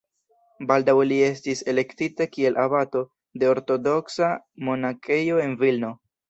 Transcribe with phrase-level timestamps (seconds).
[0.69, 3.03] Baldaŭ li estis elektita kiel abato
[3.43, 4.31] de ortodoksa
[4.71, 5.95] monakejo en Vilno.